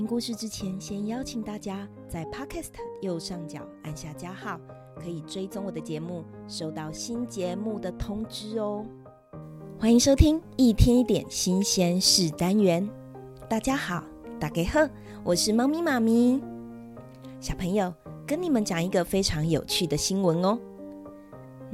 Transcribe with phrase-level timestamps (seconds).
[0.00, 2.70] 听故事之前，先邀请大家在 Podcast
[3.02, 4.58] 右上角按下加号，
[4.96, 8.82] 可以追踪我的节目，收到新节目的通知哦。
[9.78, 12.88] 欢迎收听一天一点新鲜事单元。
[13.46, 14.02] 大家好，
[14.40, 14.88] 大家好，
[15.22, 16.40] 我是猫咪妈咪。
[17.38, 17.92] 小朋友，
[18.26, 20.58] 跟你们讲一个非常有趣的新闻哦。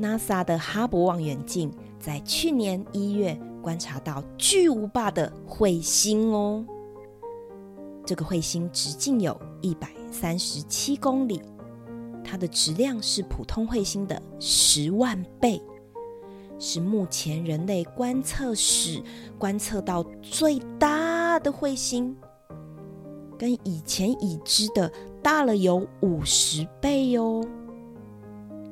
[0.00, 6.66] NASA 的哈勃望远镜在去年一月观察到巨无霸的彗星哦。
[8.06, 11.42] 这个彗星直径有一百三十七公里，
[12.24, 15.60] 它的质量是普通彗星的十万倍，
[16.56, 19.02] 是目前人类观测史
[19.36, 22.16] 观测到最大的彗星，
[23.36, 27.44] 跟以前已知的大了有五十倍哟。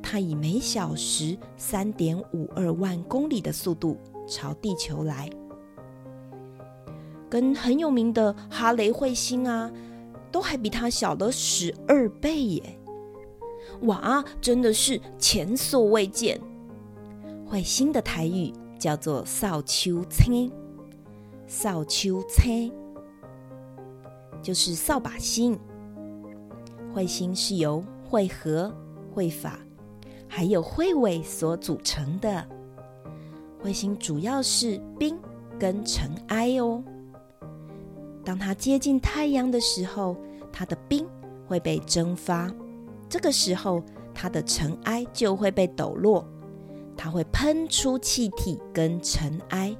[0.00, 5.28] 它以每小时三点五二万公里的速度朝地球来，
[7.34, 9.68] 跟很有名的哈雷彗星啊，
[10.30, 12.78] 都还比它小了十二倍耶！
[13.82, 16.41] 哇，真的是前所未见！
[17.50, 20.48] 彗星的台语叫做扫秋星，
[21.48, 22.72] 扫秋星
[24.41, 25.58] 就是扫把星。
[26.94, 28.72] 彗星是由彗核、
[29.12, 29.58] 彗发。
[30.28, 32.46] 还有彗尾所组成的
[33.60, 35.19] 彗星，主要是冰
[35.58, 36.80] 跟尘埃哦。
[38.25, 40.17] 当它接近太阳的时候，
[40.53, 41.06] 它的冰
[41.47, 42.50] 会被蒸发，
[43.08, 43.83] 这个时候
[44.14, 46.27] 它的尘埃就会被抖落，
[46.97, 49.77] 它会喷出气体跟尘埃，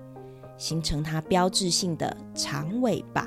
[0.59, 3.27] 形成它标志性的长尾巴。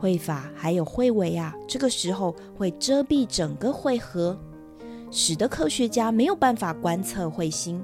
[0.00, 4.38] 彗发还有彗尾啊，这个时候会遮蔽整个彗核。
[5.10, 7.80] 使得科学家没有办法观测彗星，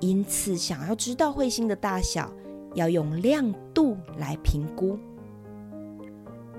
[0.00, 2.32] 因此想要知道彗星的大小，
[2.76, 4.96] 要用亮度来评估。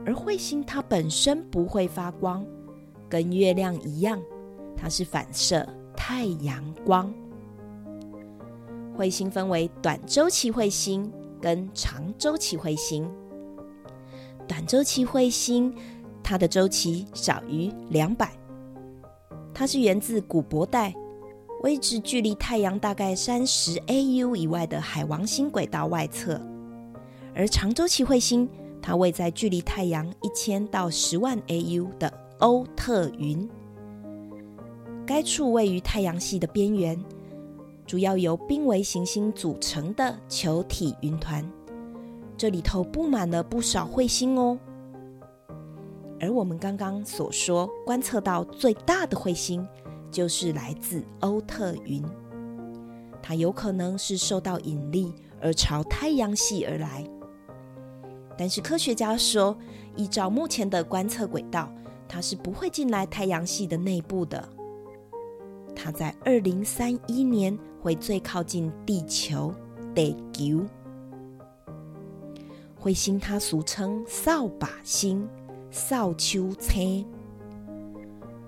[0.06, 2.46] 而彗星它本身不会发光，
[3.08, 4.22] 跟月亮一样，
[4.76, 7.14] 它是反射太阳光。
[8.98, 13.10] 彗星分为短周期彗星跟长周期彗星。
[14.48, 15.74] 短周期彗星，
[16.24, 18.32] 它的周期少于两百。
[19.54, 20.96] 它是源自古柏带，
[21.64, 26.40] 位置距离太阳大概三十 AU 以外的海王星轨道外侧，
[27.34, 28.48] 而长周期彗星
[28.82, 33.50] 它位在距离太阳一千到十万 AU 的欧特云，
[35.06, 37.04] 该处位于太阳系的边缘，
[37.88, 41.44] 主要由濒危行星组成的球体云团，
[42.38, 44.58] 这里头布满了不少彗星哦。
[46.20, 49.68] 而我们刚刚所说观测到最大的彗星，
[50.18, 52.04] 就是来自欧特云。
[53.22, 57.08] 它有可能是受到引力而朝太阳系而来，
[58.36, 59.56] 但是科学家说，
[59.96, 61.72] 依照目前的观测轨道，
[62.08, 64.44] 它是不会进来太阳系的内部的。
[65.76, 69.54] 它在二零三一年会最靠近地球，
[69.94, 70.66] 地球。
[72.82, 75.30] 彗星它俗称扫把星。
[75.70, 77.06] 扫帚星，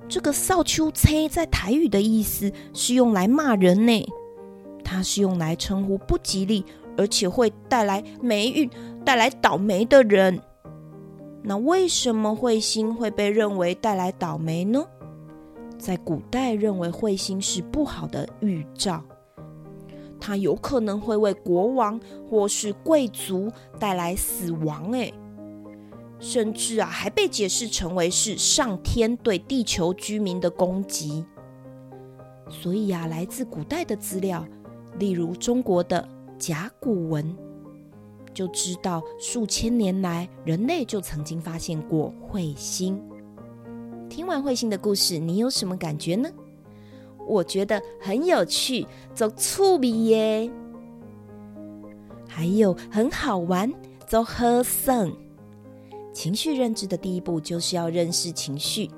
[0.09, 4.05] 这个扫帚星在台语的意思是用来骂人呢，
[4.83, 6.65] 它是用来称呼不吉利，
[6.97, 8.67] 而且会带来霉运、
[9.05, 10.41] 带来倒霉的人。
[11.43, 14.83] 那为什么彗星会被认为带来倒霉呢？
[15.77, 19.01] 在古代，认为彗星是不好的预兆，
[20.19, 24.91] 它有可能会为国王或是贵族带来死亡。
[24.91, 25.13] 哎。
[26.19, 31.25] 甚至啊，还被解释成为是上天对地球居民的攻击。
[32.49, 34.45] 所以啊，来自古代的资料，
[34.97, 37.35] 例如中国的甲骨文，
[38.33, 43.01] 就知道数千年来人类就曾经发现过彗星。
[44.09, 46.29] 听完彗星的故事，你有什么感觉呢？
[47.27, 50.51] 我觉得很有趣，走趣味耶，
[52.27, 53.71] 还有很好玩，
[54.07, 55.07] 走好耍。
[56.19, 58.91] 情绪认知的第一步就是要认识情绪，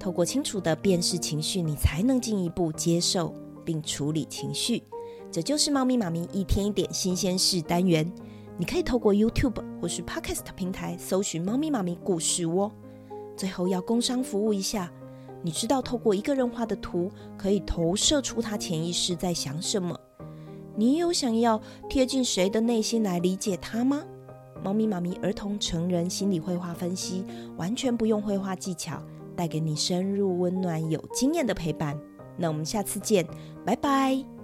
[0.00, 4.82] 透过清楚的辨识情绪，你才能进一步接受并处理情绪。
[5.30, 8.10] 这就是猫咪妈咪一天一点新鲜事单元。
[8.56, 12.72] 你可以透过 YouTube 或是 Podcast 平台搜寻“猫咪妈咪故事窝”。
[13.36, 14.90] 最后要工商服务一下，
[15.42, 19.94] 你知道透过一个人画的图可以投射出他潜意识在想什么？
[20.74, 24.02] 你有想要贴近谁的内心来理解他吗？
[24.62, 27.24] 猫咪妈咪儿童成人心理绘画分析，
[27.56, 29.02] 完全不用绘画技巧，
[29.34, 31.98] 带给你深入温暖、有经验的陪伴。
[32.36, 33.26] 那我们下次见，
[33.64, 34.41] 拜拜。